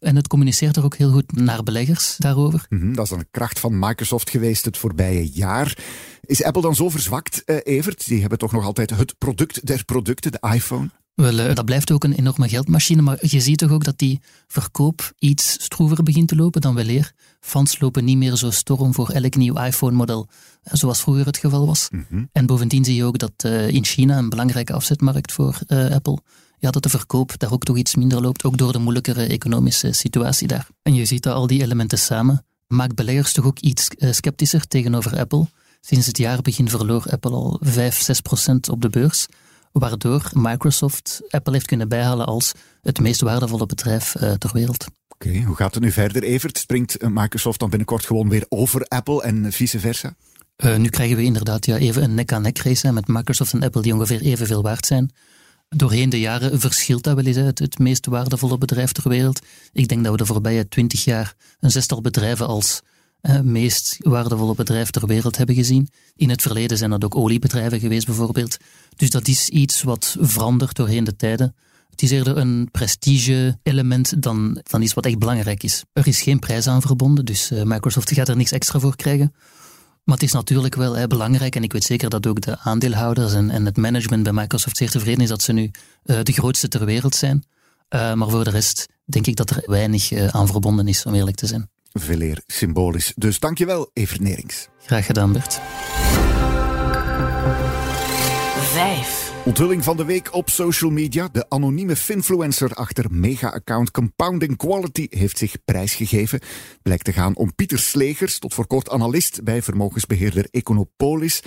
En 0.00 0.16
het 0.16 0.28
communiceert 0.28 0.76
er 0.76 0.84
ook 0.84 0.96
heel 0.96 1.10
goed 1.10 1.32
naar 1.32 1.62
beleggers 1.62 2.14
daarover. 2.18 2.66
Mm 2.68 2.80
-hmm, 2.80 2.94
dat 2.94 3.04
is 3.04 3.10
een 3.10 3.28
kracht 3.30 3.60
van 3.60 3.78
Microsoft 3.78 4.30
geweest 4.30 4.64
het 4.64 4.78
voorbije 4.78 5.30
jaar. 5.30 5.78
Is 6.20 6.42
Apple 6.42 6.62
dan 6.62 6.74
zo 6.74 6.88
verzwakt, 6.88 7.42
uh, 7.46 7.56
Evert? 7.62 8.06
Die 8.06 8.20
hebben 8.20 8.38
toch 8.38 8.52
nog 8.52 8.64
altijd 8.64 8.90
het 8.90 9.18
product 9.18 9.66
der 9.66 9.84
producten, 9.84 10.32
de 10.32 10.48
iPhone? 10.54 10.90
Wel, 11.14 11.38
uh, 11.38 11.54
dat 11.54 11.64
blijft 11.64 11.92
ook 11.92 12.04
een 12.04 12.12
enorme 12.12 12.48
geldmachine, 12.48 13.02
maar 13.02 13.18
je 13.20 13.40
ziet 13.40 13.58
toch 13.58 13.70
ook 13.70 13.84
dat 13.84 13.98
die 13.98 14.20
verkoop 14.46 15.12
iets 15.18 15.52
stroever 15.52 16.02
begint 16.02 16.28
te 16.28 16.36
lopen 16.36 16.60
dan 16.60 16.74
weleer. 16.74 17.12
Fans 17.40 17.80
lopen 17.80 18.04
niet 18.04 18.16
meer 18.16 18.36
zo 18.36 18.50
storm 18.50 18.94
voor 18.94 19.10
elk 19.10 19.34
nieuw 19.34 19.56
iPhone-model, 19.56 20.28
zoals 20.62 21.00
vroeger 21.00 21.26
het 21.26 21.36
geval 21.36 21.66
was. 21.66 21.88
Mm 21.90 22.06
-hmm. 22.08 22.28
En 22.32 22.46
bovendien 22.46 22.84
zie 22.84 22.94
je 22.94 23.04
ook 23.04 23.18
dat 23.18 23.44
in 23.68 23.84
China, 23.84 24.18
een 24.18 24.28
belangrijke 24.28 24.72
afzetmarkt 24.72 25.32
voor 25.32 25.58
Apple, 25.68 26.18
ja, 26.58 26.70
dat 26.70 26.82
de 26.82 26.88
verkoop 26.88 27.38
daar 27.38 27.52
ook 27.52 27.64
toch 27.64 27.76
iets 27.76 27.94
minder 27.94 28.20
loopt, 28.20 28.44
ook 28.44 28.58
door 28.58 28.72
de 28.72 28.78
moeilijkere 28.78 29.26
economische 29.26 29.92
situatie 29.92 30.48
daar. 30.48 30.68
En 30.82 30.94
je 30.94 31.04
ziet 31.04 31.22
dat 31.22 31.34
al 31.34 31.46
die 31.46 31.62
elementen 31.62 31.98
samen 31.98 32.44
maakt 32.66 32.94
beleggers 32.94 33.32
toch 33.32 33.44
ook 33.44 33.58
iets 33.58 33.88
sceptischer 33.98 34.68
tegenover 34.68 35.18
Apple. 35.18 35.46
Sinds 35.80 36.06
het 36.06 36.18
jaarbegin 36.18 36.68
verloor 36.68 37.04
Apple 37.10 37.30
al 37.30 37.60
5, 37.60 38.00
6 38.00 38.20
procent 38.20 38.68
op 38.68 38.82
de 38.82 38.88
beurs, 38.88 39.26
waardoor 39.72 40.30
Microsoft 40.32 41.20
Apple 41.28 41.52
heeft 41.52 41.66
kunnen 41.66 41.88
bijhalen 41.88 42.26
als 42.26 42.52
het 42.82 43.00
meest 43.00 43.20
waardevolle 43.20 43.66
bedrijf 43.66 44.14
uh, 44.14 44.32
ter 44.32 44.50
wereld. 44.52 44.86
Oké, 45.08 45.28
okay, 45.28 45.42
hoe 45.42 45.56
gaat 45.56 45.74
het 45.74 45.82
nu 45.82 45.92
verder, 45.92 46.22
Evert? 46.22 46.58
Springt 46.58 47.08
Microsoft 47.08 47.58
dan 47.58 47.68
binnenkort 47.68 48.06
gewoon 48.06 48.28
weer 48.28 48.46
over 48.48 48.84
Apple 48.88 49.22
en 49.22 49.52
vice 49.52 49.80
versa? 49.80 50.14
Uh, 50.64 50.76
nu 50.76 50.88
krijgen 50.88 51.16
we 51.16 51.22
inderdaad 51.22 51.66
ja, 51.66 51.76
even 51.76 52.02
een 52.02 52.14
nek-aan-nek 52.14 52.58
race 52.58 52.92
met 52.92 53.08
Microsoft 53.08 53.52
en 53.52 53.62
Apple 53.62 53.82
die 53.82 53.94
ongeveer 53.94 54.20
evenveel 54.20 54.62
waard 54.62 54.86
zijn 54.86 55.10
doorheen 55.68 56.10
de 56.10 56.20
jaren 56.20 56.60
verschilt 56.60 57.02
dat 57.02 57.14
wel 57.14 57.24
eens, 57.24 57.36
het, 57.36 57.58
het 57.58 57.78
meest 57.78 58.06
waardevolle 58.06 58.58
bedrijf 58.58 58.92
ter 58.92 59.08
wereld. 59.08 59.40
Ik 59.72 59.88
denk 59.88 60.02
dat 60.02 60.12
we 60.12 60.18
de 60.18 60.26
voorbije 60.26 60.68
twintig 60.68 61.04
jaar 61.04 61.34
een 61.60 61.70
zestal 61.70 62.00
bedrijven 62.00 62.46
als 62.46 62.82
uh, 63.22 63.40
meest 63.40 63.96
waardevolle 63.98 64.54
bedrijf 64.54 64.90
ter 64.90 65.06
wereld 65.06 65.36
hebben 65.36 65.54
gezien. 65.54 65.88
In 66.16 66.30
het 66.30 66.42
verleden 66.42 66.78
zijn 66.78 66.90
dat 66.90 67.04
ook 67.04 67.16
oliebedrijven 67.16 67.80
geweest 67.80 68.06
bijvoorbeeld. 68.06 68.56
Dus 68.96 69.10
dat 69.10 69.28
is 69.28 69.48
iets 69.48 69.82
wat 69.82 70.16
verandert 70.20 70.76
doorheen 70.76 71.04
de 71.04 71.16
tijden. 71.16 71.54
Het 71.90 72.02
is 72.02 72.10
eerder 72.10 72.36
een 72.36 72.68
prestige-element 72.70 74.22
dan, 74.22 74.60
dan 74.62 74.82
iets 74.82 74.94
wat 74.94 75.06
echt 75.06 75.18
belangrijk 75.18 75.62
is. 75.62 75.84
Er 75.92 76.06
is 76.06 76.22
geen 76.22 76.38
prijs 76.38 76.66
aan 76.66 76.82
verbonden, 76.82 77.24
dus 77.24 77.50
uh, 77.50 77.62
Microsoft 77.62 78.12
gaat 78.12 78.28
er 78.28 78.36
niks 78.36 78.52
extra 78.52 78.78
voor 78.78 78.96
krijgen. 78.96 79.34
Maar 80.06 80.14
het 80.14 80.24
is 80.24 80.32
natuurlijk 80.32 80.74
wel 80.74 80.96
hè, 80.96 81.06
belangrijk 81.06 81.56
en 81.56 81.62
ik 81.62 81.72
weet 81.72 81.84
zeker 81.84 82.10
dat 82.10 82.26
ook 82.26 82.40
de 82.40 82.58
aandeelhouders 82.58 83.34
en, 83.34 83.50
en 83.50 83.64
het 83.64 83.76
management 83.76 84.22
bij 84.22 84.32
Microsoft 84.32 84.76
zeer 84.76 84.90
tevreden 84.90 85.22
is 85.22 85.28
dat 85.28 85.42
ze 85.42 85.52
nu 85.52 85.70
uh, 86.04 86.18
de 86.22 86.32
grootste 86.32 86.68
ter 86.68 86.84
wereld 86.84 87.14
zijn. 87.14 87.44
Uh, 87.90 88.12
maar 88.12 88.28
voor 88.28 88.44
de 88.44 88.50
rest 88.50 88.88
denk 89.04 89.26
ik 89.26 89.36
dat 89.36 89.50
er 89.50 89.62
weinig 89.66 90.12
uh, 90.12 90.26
aan 90.26 90.46
verbonden 90.46 90.88
is, 90.88 91.06
om 91.06 91.14
eerlijk 91.14 91.36
te 91.36 91.46
zijn. 91.46 91.70
Veel 91.92 92.20
eer 92.20 92.42
symbolisch. 92.46 93.12
Dus 93.16 93.38
dankjewel, 93.38 93.90
Evert 93.92 94.20
Nerings. 94.20 94.68
Graag 94.84 95.06
gedaan, 95.06 95.32
Bert. 95.32 95.60
Vijf. 98.72 99.25
Onthulling 99.56 99.84
van 99.84 99.96
de 99.96 100.04
week 100.04 100.34
op 100.34 100.50
social 100.50 100.90
media. 100.90 101.28
De 101.32 101.44
anonieme 101.48 101.96
finfluencer 101.96 102.74
achter 102.74 103.06
mega-account 103.10 103.90
Compounding 103.90 104.56
Quality 104.56 105.06
heeft 105.10 105.38
zich 105.38 105.56
prijsgegeven. 105.64 106.40
Blijkt 106.82 107.04
te 107.04 107.12
gaan 107.12 107.36
om 107.36 107.54
Pieter 107.54 107.78
Slegers, 107.78 108.38
tot 108.38 108.54
voor 108.54 108.66
kort 108.66 108.90
analist 108.90 109.44
bij 109.44 109.62
vermogensbeheerder 109.62 110.48
Econopolis. 110.50 111.42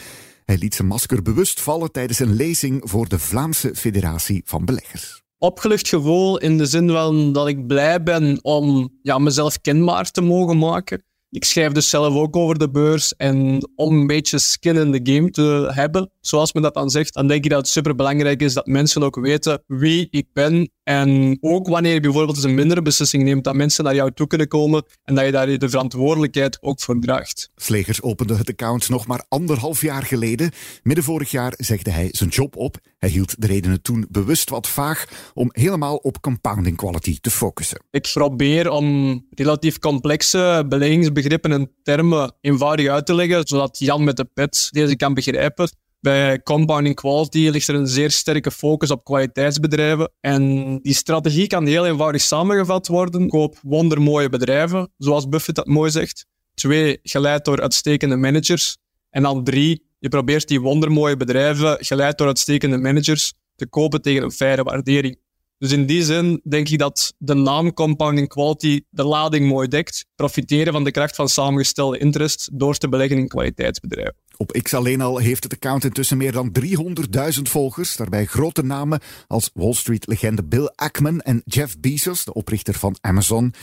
Hij 0.46 0.58
liet 0.58 0.76
zijn 0.76 0.88
masker 0.88 1.22
bewust 1.22 1.62
vallen 1.62 1.92
tijdens 1.92 2.20
een 2.20 2.36
lezing 2.36 2.82
voor 2.84 3.08
de 3.08 3.20
Vlaamse 3.20 3.76
Federatie 3.76 4.42
van 4.46 4.66
Beleggers 4.66 5.24
opgelucht 5.40 5.88
gevoel 5.88 6.38
in 6.38 6.58
de 6.58 6.66
zin 6.66 6.90
van 6.90 7.34
dat 7.34 7.48
ik 7.48 7.68
blij 7.68 8.04
ben 8.04 8.40
om 8.42 8.90
ja, 9.02 9.18
mezelf 9.18 9.62
kenbaar 9.62 10.12
te 10.12 10.22
mogen 10.22 10.58
maken. 10.58 11.04
Ik 11.32 11.44
schrijf 11.44 11.72
dus 11.72 11.90
zelf 11.90 12.16
ook 12.16 12.36
over 12.36 12.58
de 12.60 12.70
beurs. 12.70 13.16
En 13.16 13.70
om 13.76 13.96
een 14.00 14.08
beetje 14.08 14.40
skin 14.40 14.76
in 14.76 15.04
the 15.04 15.14
game 15.14 15.30
te 15.30 15.70
hebben, 15.74 16.12
zoals 16.22 16.54
men 16.54 16.64
dat 16.64 16.74
dan 16.74 16.90
zegt, 16.90 17.14
dan 17.14 17.28
denk 17.28 17.44
ik 17.44 17.50
dat 17.50 17.60
het 17.60 17.70
superbelangrijk 17.70 18.42
is 18.42 18.54
dat 18.54 18.68
mensen 18.68 19.04
ook 19.04 19.20
weten 19.20 19.64
wie 19.68 20.08
ik 20.10 20.28
ben. 20.34 20.72
En 20.90 21.38
ook 21.42 21.68
wanneer 21.68 21.94
je 21.94 22.00
bijvoorbeeld 22.00 22.36
eens 22.36 22.46
een 22.46 22.56
mindere 22.56 22.82
beslissing 22.82 23.24
neemt, 23.24 23.44
dat 23.44 23.56
mensen 23.56 23.84
naar 23.84 23.96
jou 23.96 24.12
toe 24.12 24.28
kunnen 24.28 24.48
komen 24.48 24.84
en 25.04 25.16
dat 25.16 25.26
je 25.26 25.32
daar 25.32 25.58
de 25.58 25.70
verantwoordelijkheid 25.70 26.58
ook 26.62 26.82
voor 26.82 27.00
draagt. 27.00 27.50
Slegers 27.56 28.02
opende 28.02 28.36
het 28.36 28.50
account 28.50 28.90
nog 28.90 29.08
maar 29.08 29.26
anderhalf 29.28 29.82
jaar 29.82 30.04
geleden. 30.04 30.52
Midden 30.84 31.04
vorig 31.04 31.32
jaar 31.32 31.54
zegde 31.58 31.92
hij 31.92 32.10
zijn 32.12 32.30
job 32.30 32.56
op. 32.56 32.78
Hij 32.98 33.10
hield 33.10 33.42
de 33.42 33.48
redenen 33.48 33.82
toen 33.82 34.08
bewust 34.10 34.50
wat 34.50 34.68
vaag 34.68 35.06
om 35.34 35.50
helemaal 35.52 35.96
op 35.96 36.22
compounding 36.22 36.78
quality 36.78 37.18
te 37.22 37.32
focussen. 37.32 37.84
Ik 37.92 38.10
probeer 38.14 38.70
om 38.70 39.26
relatief 39.30 39.80
complexe 39.80 40.66
beleggingsbegrippen 40.70 41.52
en 41.52 41.72
termen 41.84 42.36
eenvoudig 42.42 42.88
uit 42.88 43.06
te 43.06 43.16
leggen, 43.16 43.48
zodat 43.48 43.80
Jan 43.80 44.04
met 44.04 44.18
de 44.18 44.26
pet 44.26 44.68
deze 44.72 44.96
kan 44.96 45.14
begrijpen. 45.14 45.70
Bij 46.02 46.42
Compounding 46.44 46.96
Quality 46.96 47.50
ligt 47.50 47.68
er 47.68 47.76
een 47.76 47.88
zeer 47.88 48.12
sterke 48.12 48.52
focus 48.52 48.92
op 48.92 49.04
kwaliteitsbedrijven. 49.04 50.12
En 50.20 50.78
die 50.82 50.94
strategie 50.94 51.48
kan 51.48 51.66
heel 51.66 51.86
eenvoudig 51.86 52.22
samengevat 52.22 52.88
worden. 52.88 53.28
Koop 53.28 53.60
wondermooie 53.62 54.30
bedrijven, 54.30 54.94
zoals 54.98 55.30
Buffett 55.30 55.56
dat 55.56 55.68
mooi 55.68 55.92
zegt. 55.92 56.26
Twee, 56.54 57.00
geleid 57.04 57.46
door 57.46 57.62
uitstekende 57.62 58.16
managers. 58.16 58.78
En 59.10 59.24
dan 59.24 59.44
drie, 59.44 59.84
je 60.00 60.10
probeert 60.10 60.48
die 60.48 60.62
wondermooie 60.62 61.18
bedrijven, 61.18 61.78
geleid 61.86 62.18
door 62.18 62.28
uitstekende 62.28 62.78
managers, 62.78 63.34
te 63.56 63.68
kopen 63.68 64.02
tegen 64.02 64.24
een 64.24 64.32
faire 64.32 64.64
waardering. 64.64 65.20
Dus 65.60 65.72
in 65.72 65.86
die 65.86 66.04
zin 66.04 66.42
denk 66.44 66.70
ik 66.70 66.80
dat 66.80 67.14
de 67.18 67.34
naam 67.34 67.74
Compounding 67.74 68.28
Quality 68.28 68.82
de 68.90 69.04
lading 69.04 69.48
mooi 69.48 69.68
dekt. 69.68 70.06
Profiteren 70.16 70.74
van 70.74 70.84
de 70.84 70.92
kracht 70.92 71.16
van 71.16 71.30
samengestelde 71.30 71.98
interest 71.98 72.50
door 72.54 72.78
te 72.78 72.90
beleggen 72.90 73.18
in 73.18 73.28
kwaliteitsbedrijven. 73.28 74.16
Op 74.38 74.52
X 74.52 74.74
alleen 74.74 75.02
al 75.02 75.18
heeft 75.18 75.44
het 75.44 75.54
account 75.54 75.84
intussen 75.84 76.18
meer 76.18 76.32
dan 76.32 76.52
300.000 76.60 77.42
volgers. 77.42 77.96
Daarbij 77.96 78.26
grote 78.26 78.64
namen 78.64 79.00
als 79.28 79.50
Wall 79.54 79.74
Street-legende 79.74 80.44
Bill 80.44 80.72
Ackman 80.76 81.22
en 81.22 81.42
Jeff 81.46 81.80
Bezos, 81.80 82.26
de 82.26 82.34
oprichter 82.34 82.74
van 82.74 82.98
Amazon. 83.02 83.54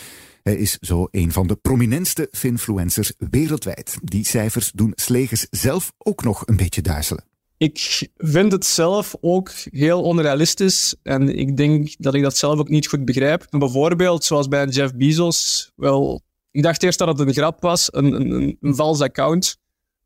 Hij 0.42 0.56
is 0.56 0.78
zo 0.80 1.08
een 1.10 1.32
van 1.32 1.46
de 1.46 1.56
prominentste 1.56 2.28
finfluencers 2.30 3.12
wereldwijd. 3.18 3.98
Die 4.02 4.24
cijfers 4.24 4.70
doen 4.72 4.92
Slegers 4.94 5.46
zelf 5.50 5.92
ook 5.98 6.24
nog 6.24 6.42
een 6.46 6.56
beetje 6.56 6.82
duizelen. 6.82 7.24
Ik 7.58 8.08
vind 8.16 8.52
het 8.52 8.66
zelf 8.66 9.14
ook 9.20 9.50
heel 9.70 10.02
onrealistisch 10.02 10.94
en 11.02 11.38
ik 11.38 11.56
denk 11.56 11.94
dat 11.98 12.14
ik 12.14 12.22
dat 12.22 12.36
zelf 12.36 12.58
ook 12.58 12.68
niet 12.68 12.86
goed 12.86 13.04
begrijp. 13.04 13.46
Bijvoorbeeld, 13.50 14.24
zoals 14.24 14.48
bij 14.48 14.66
Jeff 14.66 14.94
Bezos, 14.94 15.70
wel, 15.76 16.22
ik 16.50 16.62
dacht 16.62 16.82
eerst 16.82 16.98
dat 16.98 17.08
het 17.08 17.18
een 17.18 17.34
grap 17.34 17.60
was, 17.60 17.88
een, 17.92 18.12
een, 18.12 18.56
een 18.60 18.74
vals 18.74 19.00
account. 19.00 19.58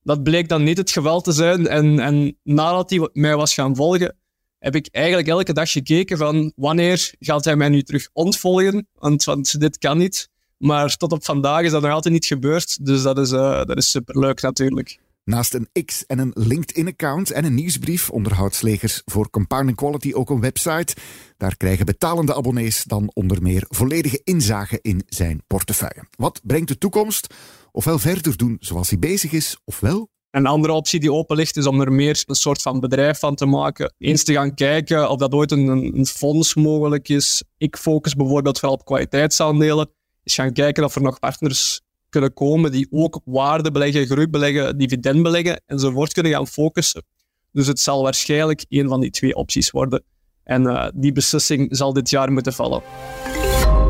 Dat 0.03 0.23
bleek 0.23 0.49
dan 0.49 0.63
niet 0.63 0.77
het 0.77 0.91
geval 0.91 1.21
te 1.21 1.33
zijn 1.33 1.67
en, 1.67 1.99
en 1.99 2.39
nadat 2.43 2.91
hij 2.91 3.09
mij 3.13 3.37
was 3.37 3.55
gaan 3.55 3.77
volgen, 3.77 4.17
heb 4.59 4.75
ik 4.75 4.89
eigenlijk 4.91 5.29
elke 5.29 5.53
dag 5.53 5.71
gekeken 5.71 6.19
van 6.19 6.53
wanneer 6.57 7.15
gaat 7.19 7.45
hij 7.45 7.57
mij 7.57 7.69
nu 7.69 7.83
terug 7.83 8.09
ontvolgen, 8.13 8.89
want, 8.95 9.25
want 9.25 9.61
dit 9.61 9.79
kan 9.79 9.99
niet. 9.99 10.29
Maar 10.57 10.97
tot 10.97 11.13
op 11.13 11.25
vandaag 11.25 11.63
is 11.63 11.71
dat 11.71 11.83
nog 11.83 11.93
altijd 11.93 12.15
niet 12.15 12.27
gebeurd, 12.27 12.87
dus 12.87 13.03
dat 13.03 13.19
is, 13.19 13.33
uh, 13.33 13.65
dat 13.65 13.77
is 13.77 13.91
superleuk 13.91 14.41
natuurlijk. 14.41 14.99
Naast 15.25 15.55
een 15.55 15.85
X 15.85 16.07
en 16.07 16.19
een 16.19 16.33
LinkedIn-account 16.35 17.31
en 17.31 17.45
een 17.45 17.55
nieuwsbrief 17.55 18.11
onderhoudt 18.11 18.55
Slegers 18.55 19.03
voor 19.05 19.31
Compounding 19.31 19.77
Quality 19.77 20.13
ook 20.13 20.31
een 20.31 20.41
website. 20.41 20.95
Daar 21.37 21.57
krijgen 21.57 21.87
betalende 21.87 22.35
abonnees 22.35 22.85
dan 22.85 23.11
onder 23.15 23.43
meer 23.43 23.65
volledige 23.69 24.21
inzage 24.25 24.79
in 24.83 25.03
zijn 25.07 25.43
portefeuille. 25.47 26.05
Wat 26.17 26.41
brengt 26.45 26.69
de 26.69 26.79
toekomst? 26.79 27.35
Ofwel 27.73 27.99
verder 27.99 28.37
doen 28.37 28.57
zoals 28.61 28.91
hij 28.91 28.99
bezig 28.99 29.33
is, 29.33 29.57
ofwel 29.65 30.11
een 30.31 30.47
andere 30.47 30.73
optie 30.73 31.01
die 31.01 31.13
open 31.13 31.37
ligt 31.37 31.57
is 31.57 31.67
om 31.67 31.81
er 31.81 31.93
meer 31.93 32.23
een 32.27 32.35
soort 32.35 32.63
van 32.63 32.81
bedrijf 32.81 33.19
van 33.19 33.35
te 33.35 33.47
maken. 33.47 33.95
Eens 33.99 34.25
te 34.25 34.33
gaan 34.33 34.55
kijken 34.55 35.11
of 35.11 35.19
dat 35.19 35.33
ooit 35.33 35.51
een, 35.51 36.07
fonds 36.07 36.55
mogelijk 36.55 37.09
is. 37.09 37.43
Ik 37.59 37.77
focus 37.77 38.15
bijvoorbeeld 38.15 38.61
wel 38.61 38.71
op 38.71 38.85
kwaliteitsaandelen. 38.85 39.91
Eens 40.23 40.35
gaan 40.35 40.53
kijken 40.53 40.85
of 40.85 40.95
er 40.95 41.03
nog 41.03 41.19
partners 41.19 41.81
kunnen 42.11 42.33
komen 42.33 42.73
die 42.73 42.87
ook 42.91 43.21
waarde 43.25 43.71
beleggen, 43.71 44.07
groei 44.07 44.29
beleggen, 44.29 44.79
dividend 44.79 45.23
beleggen 45.23 45.63
enzovoort 45.67 46.13
kunnen 46.13 46.33
gaan 46.33 46.47
focussen. 46.47 47.05
Dus 47.53 47.67
het 47.67 47.81
zal 47.81 48.03
waarschijnlijk 48.03 48.65
een 48.69 48.89
van 48.89 49.01
die 49.01 49.11
twee 49.11 49.35
opties 49.35 49.71
worden. 49.71 50.05
En 50.45 50.63
uh, 50.63 50.89
die 50.95 51.13
beslissing 51.13 51.77
zal 51.77 51.93
dit 51.93 52.11
jaar 52.11 52.33
moeten 52.33 52.53
vallen. 52.53 52.83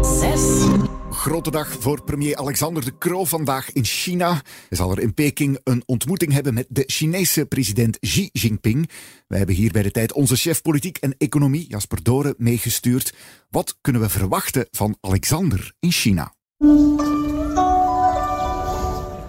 Zes. 0.03 0.69
Grote 1.11 1.51
dag 1.51 1.77
voor 1.81 2.05
premier 2.05 2.37
Alexander 2.37 2.85
de 2.85 2.99
Croo 2.99 3.25
vandaag 3.25 3.73
in 3.73 3.85
China. 3.85 4.43
Hij 4.69 4.77
zal 4.77 4.91
er 4.91 5.01
in 5.01 5.15
Peking 5.15 5.61
een 5.65 5.83
ontmoeting 5.87 6.33
hebben 6.33 6.55
met 6.55 6.67
de 6.69 6.83
Chinese 6.87 7.47
president 7.47 7.99
Xi 7.99 8.29
Jinping. 8.33 8.91
We 9.27 9.37
hebben 9.37 9.55
hier 9.55 9.73
bij 9.73 9.83
de 9.83 9.91
tijd 9.91 10.13
onze 10.13 10.37
chef 10.37 10.63
politiek 10.63 10.99
en 10.99 11.15
economie, 11.19 11.69
Jasper 11.69 12.03
Doren, 12.03 12.35
meegestuurd. 12.39 13.15
Wat 13.51 13.79
kunnen 13.81 14.03
we 14.03 14.09
verwachten 14.09 14.67
van 14.71 14.97
Alexander 15.01 15.73
in 15.81 15.93
China? 15.93 16.35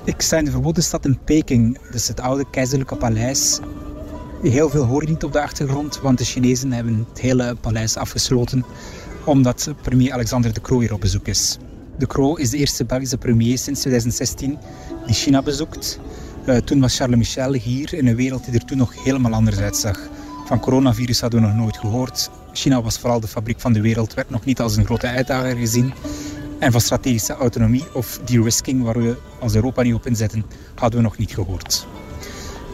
Ik 0.03 0.21
sta 0.21 0.37
in 0.37 0.45
de 0.45 0.51
verboden 0.51 0.83
stad 0.83 1.05
in 1.05 1.19
Peking, 1.23 1.77
dus 1.91 2.07
het 2.07 2.19
oude 2.19 2.45
keizerlijke 2.51 2.95
paleis. 2.95 3.59
Heel 4.41 4.69
veel 4.69 4.85
hoor 4.85 5.01
je 5.01 5.09
niet 5.09 5.23
op 5.23 5.33
de 5.33 5.41
achtergrond, 5.41 5.99
want 5.99 6.17
de 6.17 6.23
Chinezen 6.23 6.71
hebben 6.71 7.05
het 7.09 7.19
hele 7.19 7.55
paleis 7.61 7.95
afgesloten 7.97 8.65
omdat 9.25 9.73
premier 9.81 10.13
Alexander 10.13 10.53
de 10.53 10.61
Croo 10.61 10.79
hier 10.79 10.93
op 10.93 11.01
bezoek 11.01 11.27
is. 11.27 11.57
De 11.97 12.07
Croo 12.07 12.35
is 12.35 12.49
de 12.49 12.57
eerste 12.57 12.85
Belgische 12.85 13.17
premier 13.17 13.57
sinds 13.57 13.79
2016 13.79 14.57
die 15.05 15.15
China 15.15 15.41
bezoekt. 15.41 15.99
Uh, 16.45 16.57
toen 16.57 16.79
was 16.79 16.97
Charles 16.97 17.17
Michel 17.17 17.53
hier 17.53 17.93
in 17.93 18.07
een 18.07 18.15
wereld 18.15 18.45
die 18.45 18.53
er 18.53 18.65
toen 18.65 18.77
nog 18.77 19.03
helemaal 19.03 19.33
anders 19.33 19.57
uitzag. 19.57 19.99
Van 20.45 20.59
coronavirus 20.59 21.21
hadden 21.21 21.41
we 21.41 21.47
nog 21.47 21.55
nooit 21.55 21.77
gehoord. 21.77 22.29
China 22.53 22.81
was 22.81 22.99
vooral 22.99 23.19
de 23.19 23.27
fabriek 23.27 23.59
van 23.59 23.73
de 23.73 23.81
wereld, 23.81 24.13
werd 24.13 24.29
nog 24.29 24.45
niet 24.45 24.59
als 24.59 24.75
een 24.75 24.85
grote 24.85 25.07
uitdager 25.07 25.55
gezien. 25.55 25.93
En 26.59 26.71
van 26.71 26.81
strategische 26.81 27.33
autonomie 27.33 27.85
of 27.93 28.19
de-risking, 28.25 28.83
waar 28.83 29.01
we 29.01 29.17
als 29.41 29.55
Europa 29.55 29.81
niet 29.81 29.93
op 29.93 30.05
inzetten, 30.05 30.45
hadden 30.75 30.99
we 30.99 31.05
nog 31.05 31.17
niet 31.17 31.33
gehoord. 31.33 31.87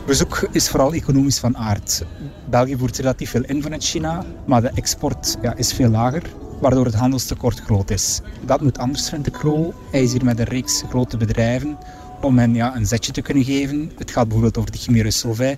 Bezoek 0.06 0.48
is 0.52 0.70
vooral 0.70 0.94
economisch 0.94 1.40
van 1.40 1.58
aard. 1.58 2.04
België 2.50 2.78
voert 2.78 2.98
relatief 2.98 3.30
veel 3.30 3.44
in 3.44 3.62
vanuit 3.62 3.84
China, 3.84 4.26
maar 4.46 4.62
de 4.62 4.72
export 4.74 5.38
ja, 5.42 5.56
is 5.56 5.74
veel 5.74 5.90
lager, 5.90 6.24
waardoor 6.62 6.86
het 6.86 6.94
handelstekort 6.94 7.60
groot 7.60 7.90
is. 7.90 8.22
Dat 8.46 8.62
moet 8.62 8.78
anders, 8.78 9.10
vindt 9.10 9.26
de 9.26 9.32
Kroo. 9.32 9.74
Hij 9.92 10.04
is 10.04 10.12
hier 10.12 10.24
met 10.24 10.40
een 10.40 10.46
reeks 10.46 10.84
grote 10.90 11.18
bedrijven 11.18 11.78
om 12.22 12.38
hen 12.38 12.54
ja, 12.54 12.76
een 12.76 12.86
zetje 12.86 13.12
te 13.12 13.22
kunnen 13.22 13.44
geven. 13.44 13.92
Het 13.98 14.12
gaat 14.12 14.24
bijvoorbeeld 14.24 14.58
over 14.58 14.72
de 14.72 14.78
Chimere 14.78 15.12
Solvay, 15.12 15.58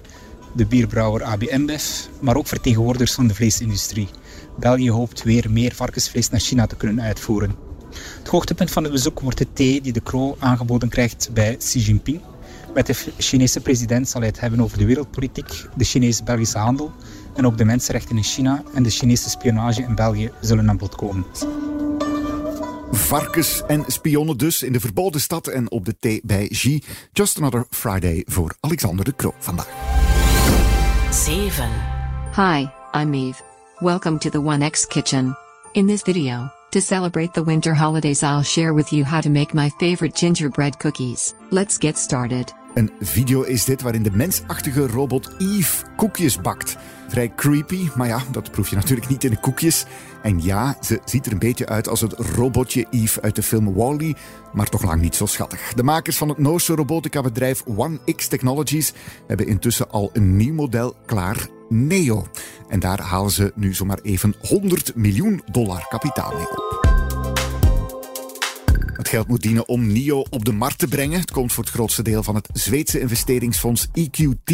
de 0.55 0.65
bierbrouwer 0.65 1.23
AB 1.23 1.43
InBev, 1.43 1.83
maar 2.19 2.35
ook 2.35 2.47
vertegenwoordigers 2.47 3.13
van 3.13 3.27
de 3.27 3.35
vleesindustrie. 3.35 4.07
België 4.59 4.91
hoopt 4.91 5.23
weer 5.23 5.51
meer 5.51 5.75
varkensvlees 5.75 6.29
naar 6.29 6.39
China 6.39 6.67
te 6.67 6.75
kunnen 6.75 7.01
uitvoeren. 7.01 7.68
Het 8.17 8.27
hoogtepunt 8.27 8.71
van 8.71 8.83
het 8.83 8.91
bezoek 8.91 9.19
wordt 9.19 9.37
de 9.37 9.53
thee 9.53 9.81
die 9.81 9.93
de 9.93 9.99
Kroo 9.99 10.35
aangeboden 10.39 10.89
krijgt 10.89 11.29
bij 11.33 11.55
Xi 11.55 11.79
Jinping. 11.79 12.21
Met 12.73 12.85
de 12.85 12.95
Chinese 13.17 13.59
president 13.59 14.09
zal 14.09 14.21
hij 14.21 14.29
het 14.29 14.39
hebben 14.39 14.61
over 14.61 14.77
de 14.77 14.85
wereldpolitiek, 14.85 15.65
de 15.75 15.83
Chinese-Belgische 15.83 16.57
handel 16.57 16.91
en 17.35 17.45
ook 17.45 17.57
de 17.57 17.65
mensenrechten 17.65 18.17
in 18.17 18.23
China 18.23 18.63
en 18.73 18.83
de 18.83 18.89
Chinese 18.89 19.29
spionage 19.29 19.81
in 19.81 19.95
België 19.95 20.31
zullen 20.41 20.69
aan 20.69 20.77
bod 20.77 20.95
komen. 20.95 21.25
Varkens 22.91 23.63
en 23.67 23.83
spionnen 23.87 24.37
dus 24.37 24.63
in 24.63 24.71
de 24.71 24.79
verboden 24.79 25.21
stad 25.21 25.47
en 25.47 25.71
op 25.71 25.85
de 25.85 25.95
thee 25.99 26.21
bij 26.23 26.47
Xi. 26.47 26.83
Just 27.11 27.37
another 27.37 27.65
Friday 27.69 28.23
voor 28.27 28.55
Alexander 28.59 29.05
de 29.05 29.15
Croo 29.15 29.33
vandaag. 29.39 29.69
7. 31.11 31.69
Hi, 32.35 32.67
I'm 33.01 33.13
Eve. 33.13 33.41
Welcome 33.79 34.17
to 34.17 34.29
the 34.29 34.41
1X 34.41 34.87
Kitchen. 34.87 35.37
In 35.71 35.87
this 35.87 36.01
video, 36.01 36.51
to 36.71 36.81
celebrate 36.81 37.33
the 37.33 37.43
winter 37.43 37.73
holidays 37.73 38.23
I'll 38.23 38.43
share 38.43 38.73
with 38.73 38.93
you 38.93 39.03
how 39.03 39.21
to 39.21 39.29
make 39.29 39.53
my 39.53 39.69
favorite 39.79 40.15
gingerbread 40.15 40.79
cookies. 40.79 41.33
Let's 41.51 41.77
get 41.77 41.97
started. 41.97 42.53
Een 42.73 42.91
video 42.99 43.41
is 43.41 43.65
dit 43.65 43.81
waarin 43.81 44.03
de 44.03 44.11
mensachtige 44.11 44.87
robot 44.87 45.29
Eve 45.37 45.85
koekjes 45.95 46.41
bakt. 46.41 46.77
Vrij 47.07 47.31
creepy, 47.35 47.89
maar 47.95 48.07
ja, 48.07 48.21
dat 48.31 48.51
proef 48.51 48.69
je 48.69 48.75
natuurlijk 48.75 49.09
niet 49.09 49.23
in 49.23 49.29
de 49.29 49.39
koekjes. 49.39 49.85
En 50.21 50.43
ja, 50.43 50.77
ze 50.81 50.99
ziet 51.05 51.25
er 51.25 51.31
een 51.31 51.39
beetje 51.39 51.67
uit 51.67 51.87
als 51.87 52.01
het 52.01 52.13
robotje 52.13 52.85
Eve 52.89 53.21
uit 53.21 53.35
de 53.35 53.43
film 53.43 53.73
Wally, 53.73 54.15
maar 54.53 54.69
toch 54.69 54.83
lang 54.83 55.01
niet 55.01 55.15
zo 55.15 55.25
schattig. 55.25 55.73
De 55.73 55.83
makers 55.83 56.17
van 56.17 56.29
het 56.29 56.37
Noorse 56.37 56.75
robotica-bedrijf 56.75 57.63
One 57.65 57.99
X 58.15 58.27
Technologies 58.27 58.93
hebben 59.27 59.47
intussen 59.47 59.89
al 59.89 60.09
een 60.13 60.35
nieuw 60.35 60.53
model 60.53 60.95
klaar, 61.05 61.47
Neo. 61.69 62.27
En 62.67 62.79
daar 62.79 63.01
halen 63.01 63.31
ze 63.31 63.51
nu 63.55 63.73
zomaar 63.73 63.99
even 64.01 64.35
100 64.41 64.95
miljoen 64.95 65.41
dollar 65.51 65.85
kapitaal 65.89 66.33
mee 66.33 66.49
op. 66.49 67.08
Geld 69.09 69.27
moet 69.27 69.41
dienen 69.41 69.67
om 69.67 69.87
NIO 69.87 70.25
op 70.29 70.45
de 70.45 70.51
markt 70.51 70.77
te 70.77 70.87
brengen. 70.87 71.19
Het 71.19 71.31
komt 71.31 71.53
voor 71.53 71.63
het 71.63 71.73
grootste 71.73 72.03
deel 72.03 72.23
van 72.23 72.35
het 72.35 72.49
Zweedse 72.53 72.99
investeringsfonds 72.99 73.87
EQT. 73.87 74.51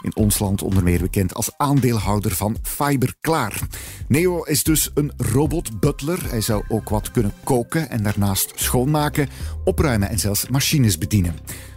In 0.00 0.14
ons 0.16 0.38
land 0.38 0.62
onder 0.62 0.82
meer 0.82 1.00
bekend 1.00 1.34
als 1.34 1.50
aandeelhouder 1.56 2.34
van 2.34 2.56
Fiberklaar. 2.62 3.60
Neo 4.08 4.42
is 4.42 4.62
dus 4.62 4.90
een 4.94 5.12
robot-butler. 5.16 6.30
Hij 6.30 6.40
zou 6.40 6.64
ook 6.68 6.88
wat 6.88 7.10
kunnen 7.10 7.32
koken 7.44 7.90
en 7.90 8.02
daarnaast 8.02 8.52
schoonmaken, 8.54 9.28
opruimen 9.64 10.08
en 10.08 10.18
zelfs 10.18 10.48
machines 10.48 10.98
bedienen. 10.98 11.34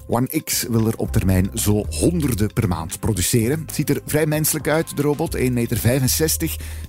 One 0.08 0.42
X 0.44 0.66
wil 0.70 0.88
er 0.88 0.98
op 0.98 1.12
termijn 1.12 1.50
zo 1.54 1.86
honderden 1.90 2.54
per 2.54 2.68
maand 2.68 3.00
produceren. 3.00 3.66
Ziet 3.72 3.90
er 3.90 4.02
vrij 4.06 4.26
menselijk 4.26 4.68
uit, 4.68 4.96
de 4.96 5.02
robot. 5.02 5.38
1,65 5.38 5.44
meter, 5.52 5.80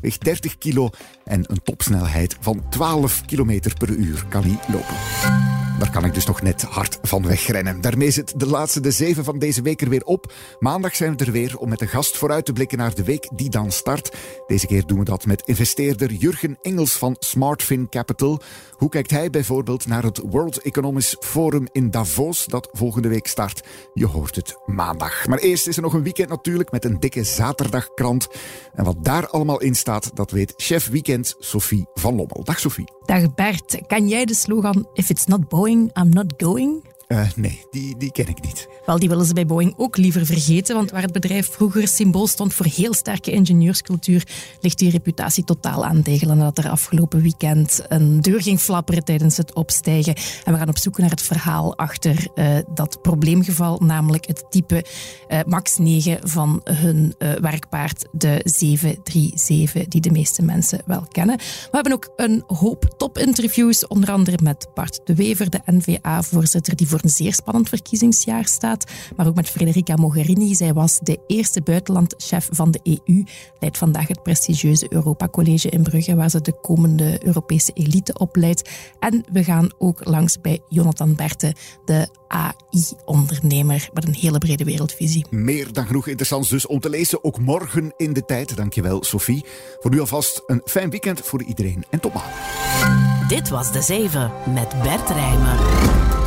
weegt 0.00 0.25
30 0.25 0.58
kilo 0.58 0.90
en 1.25 1.44
een 1.46 1.62
topsnelheid 1.62 2.37
van 2.40 2.68
12 2.70 3.25
km 3.26 3.61
per 3.78 3.90
uur 3.90 4.25
kan 4.28 4.42
hij 4.42 4.58
lopen. 4.73 5.65
Daar 5.78 5.90
kan 5.90 6.04
ik 6.04 6.14
dus 6.14 6.26
nog 6.26 6.42
net 6.42 6.62
hard 6.62 6.99
van 7.02 7.26
wegrennen. 7.26 7.80
Daarmee 7.80 8.11
zit 8.11 8.40
de 8.40 8.47
laatste, 8.47 8.80
de 8.80 8.90
zeven 8.90 9.25
van 9.25 9.38
deze 9.38 9.62
week 9.62 9.80
er 9.80 9.88
weer 9.88 10.04
op. 10.04 10.33
Maandag 10.59 10.97
zijn 10.97 11.16
we 11.16 11.25
er 11.25 11.33
weer 11.33 11.59
om 11.59 11.68
met 11.68 11.80
een 11.80 11.88
gast 11.88 12.16
vooruit 12.16 12.45
te 12.45 12.52
blikken 12.52 12.78
naar 12.78 12.95
de 12.95 13.04
week 13.04 13.28
die 13.35 13.50
dan 13.50 13.73
start. 13.73 14.16
Deze 14.47 14.66
keer 14.66 14.87
doen 14.87 14.99
we 14.99 15.04
dat 15.04 15.26
met 15.26 15.42
investeerder 15.47 16.12
Jurgen 16.12 16.59
Engels 16.62 16.92
van 16.92 17.16
SmartFin 17.18 17.88
Capital. 17.88 18.40
Hoe 18.71 18.88
kijkt 18.88 19.11
hij 19.11 19.30
bijvoorbeeld 19.30 19.87
naar 19.87 20.02
het 20.02 20.21
World 20.30 20.59
Economic 20.59 21.16
Forum 21.21 21.66
in 21.73 21.90
Davos 21.90 22.47
dat 22.47 22.68
volgende 22.73 23.09
week 23.09 23.26
start? 23.26 23.62
Je 23.95 24.06
hoort 24.06 24.37
het 24.37 24.56
maandag. 24.66 25.26
Maar 25.26 25.38
eerst 25.38 25.66
is 25.66 25.76
er 25.76 25.83
nog 25.83 25.92
een 25.92 26.02
weekend 26.02 26.28
natuurlijk 26.28 26.71
met 26.71 26.85
een 26.85 27.00
dikke 27.00 27.25
zaterdagkrant. 27.25 28.28
En 28.75 28.85
wat 28.85 29.04
daar 29.04 29.28
allemaal 29.28 29.61
in 29.61 29.75
staat, 29.75 30.11
dat 30.14 30.30
weet 30.30 30.54
chef 30.56 30.88
weekend 30.88 31.35
Sophie 31.38 31.87
van 31.95 32.14
Lommel. 32.14 32.45
Dag 32.45 32.59
Sophie. 32.59 32.95
Dag 33.06 33.34
Bert, 33.34 33.80
kan 33.86 34.08
jij 34.08 34.25
de 34.25 34.34
slogan 34.34 34.88
If 34.92 35.10
it's 35.10 35.26
not 35.26 35.48
Boeing, 35.48 35.90
I'm 35.94 36.08
not 36.08 36.32
going? 36.36 36.95
Uh, 37.08 37.26
nee, 37.36 37.64
die, 37.70 37.96
die 37.96 38.12
ken 38.12 38.28
ik 38.28 38.40
niet. 38.40 38.68
Wel, 38.86 38.98
die 38.98 39.08
willen 39.08 39.26
ze 39.26 39.34
bij 39.34 39.46
Boeing 39.46 39.75
ook 39.76 39.96
liever 39.96 40.26
vergeten, 40.26 40.76
want 40.76 40.90
waar 40.90 41.02
het 41.02 41.12
bedrijf 41.12 41.50
vroeger 41.50 41.88
symbool 41.88 42.26
stond 42.26 42.54
voor 42.54 42.66
heel 42.66 42.94
sterke 42.94 43.30
ingenieurscultuur, 43.30 44.26
ligt 44.60 44.78
die 44.78 44.90
reputatie 44.90 45.44
totaal 45.44 45.84
aan 45.84 46.02
tegelen 46.02 46.36
nadat 46.36 46.64
er 46.64 46.70
afgelopen 46.70 47.22
weekend 47.22 47.84
een 47.88 48.20
deur 48.20 48.42
ging 48.42 48.60
flapperen 48.60 49.04
tijdens 49.04 49.36
het 49.36 49.54
opstijgen. 49.54 50.14
En 50.44 50.52
we 50.52 50.58
gaan 50.58 50.68
op 50.68 50.78
zoek 50.78 50.98
naar 50.98 51.10
het 51.10 51.22
verhaal 51.22 51.76
achter 51.76 52.28
uh, 52.34 52.58
dat 52.75 53.02
probleemgeval, 53.02 53.78
namelijk 53.78 54.26
het 54.26 54.44
type 54.50 54.84
uh, 55.28 55.40
MAX 55.46 55.78
9 55.78 56.28
van 56.28 56.60
hun 56.64 57.14
werkpaard, 57.18 58.06
de 58.12 58.40
737, 58.44 59.88
die 59.88 60.00
de 60.00 60.10
meeste 60.10 60.42
mensen 60.42 60.82
wel 60.86 61.06
kennen. 61.10 61.36
We 61.36 61.68
hebben 61.70 61.92
ook 61.92 62.12
een 62.16 62.42
hoop 62.46 62.94
topinterviews, 62.96 63.86
onder 63.86 64.10
andere 64.10 64.38
met 64.42 64.66
Bart 64.75 65.00
de 65.04 65.14
Wever, 65.14 65.50
de 65.50 65.60
NVA-voorzitter, 65.64 66.76
die 66.76 66.86
voor 66.86 66.95
een 67.02 67.10
zeer 67.10 67.34
spannend 67.34 67.68
verkiezingsjaar 67.68 68.44
staat. 68.44 68.84
Maar 69.16 69.26
ook 69.26 69.34
met 69.34 69.50
Federica 69.50 69.96
Mogherini. 69.96 70.54
Zij 70.54 70.72
was 70.72 70.98
de 71.02 71.18
eerste 71.26 71.60
buitenlandchef 71.60 72.48
van 72.52 72.70
de 72.70 72.80
EU. 72.82 73.24
Leidt 73.60 73.78
vandaag 73.78 74.08
het 74.08 74.22
prestigieuze 74.22 74.86
Europa 74.88 75.28
College 75.28 75.68
in 75.68 75.82
Brugge, 75.82 76.14
waar 76.14 76.30
ze 76.30 76.40
de 76.40 76.60
komende 76.60 77.26
Europese 77.26 77.72
elite 77.72 78.18
opleidt. 78.18 78.70
En 79.00 79.24
we 79.32 79.44
gaan 79.44 79.70
ook 79.78 80.04
langs 80.04 80.40
bij 80.40 80.60
Jonathan 80.68 81.14
Berte, 81.14 81.54
de 81.84 82.08
AI-ondernemer 82.28 83.88
met 83.92 84.06
een 84.06 84.14
hele 84.14 84.38
brede 84.38 84.64
wereldvisie. 84.64 85.26
Meer 85.30 85.72
dan 85.72 85.86
genoeg 85.86 86.06
interessants 86.06 86.48
dus 86.48 86.66
om 86.66 86.80
te 86.80 86.90
lezen, 86.90 87.24
ook 87.24 87.38
morgen 87.38 87.92
in 87.96 88.12
de 88.12 88.24
tijd. 88.24 88.56
Dankjewel, 88.56 89.04
Sophie. 89.04 89.44
Voor 89.80 89.90
nu 89.90 90.00
alvast 90.00 90.42
een 90.46 90.60
fijn 90.64 90.90
weekend 90.90 91.20
voor 91.20 91.42
iedereen 91.42 91.84
en 91.90 92.00
tot 92.00 92.12
maandag. 92.14 93.28
Dit 93.28 93.48
was 93.48 93.72
De 93.72 93.82
Zeven 93.82 94.32
met 94.54 94.82
Bert 94.82 95.10
Rijmen. 95.10 96.25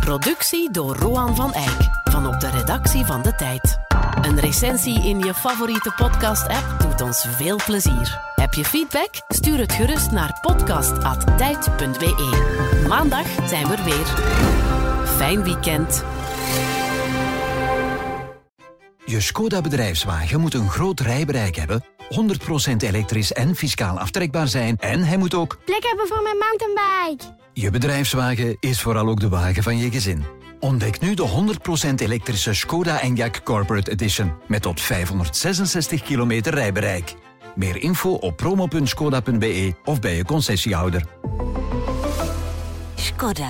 Productie 0.00 0.70
door 0.70 0.96
Roan 0.96 1.36
van 1.36 1.52
Eyck 1.52 1.88
van 2.04 2.26
op 2.26 2.40
de 2.40 2.50
redactie 2.50 3.04
van 3.04 3.22
De 3.22 3.34
Tijd. 3.34 3.78
Een 4.20 4.40
recensie 4.40 5.08
in 5.08 5.18
je 5.18 5.34
favoriete 5.34 5.92
podcast-app 5.96 6.80
doet 6.80 7.00
ons 7.00 7.26
veel 7.30 7.60
plezier. 7.66 8.20
Heb 8.34 8.54
je 8.54 8.64
feedback? 8.64 9.10
Stuur 9.28 9.58
het 9.58 9.72
gerust 9.72 10.10
naar 10.10 10.38
podcast.tijd.be. 10.40 12.84
Maandag 12.88 13.26
zijn 13.48 13.66
we 13.66 13.74
er 13.74 13.84
weer. 13.84 14.06
Fijn 15.06 15.42
weekend. 15.42 16.04
Je 19.04 19.20
Skoda 19.20 19.60
bedrijfswagen 19.60 20.40
moet 20.40 20.54
een 20.54 20.70
groot 20.70 21.00
rijbereik 21.00 21.56
hebben, 21.56 21.84
100% 22.10 22.76
elektrisch 22.78 23.32
en 23.32 23.56
fiscaal 23.56 23.98
aftrekbaar 23.98 24.48
zijn 24.48 24.76
en 24.76 25.02
hij 25.02 25.16
moet 25.16 25.34
ook 25.34 25.58
plek 25.64 25.84
hebben 25.84 26.06
voor 26.06 26.22
mijn 26.22 26.36
mountainbike. 26.36 27.38
Je 27.52 27.70
bedrijfswagen 27.70 28.56
is 28.60 28.80
vooral 28.80 29.08
ook 29.08 29.20
de 29.20 29.28
wagen 29.28 29.62
van 29.62 29.78
je 29.78 29.90
gezin. 29.90 30.24
Ontdek 30.60 31.00
nu 31.00 31.14
de 31.14 31.56
100% 31.90 31.94
elektrische 31.94 32.54
Skoda 32.54 33.00
Enyaq 33.02 33.42
Corporate 33.44 33.90
Edition 33.90 34.32
met 34.48 34.62
tot 34.62 34.80
566 34.80 36.02
kilometer 36.02 36.54
rijbereik. 36.54 37.14
Meer 37.54 37.76
info 37.76 38.10
op 38.10 38.36
promo.skoda.be 38.36 39.74
of 39.84 40.00
bij 40.00 40.16
je 40.16 40.24
concessiehouder. 40.24 41.04
Skoda. 42.94 43.48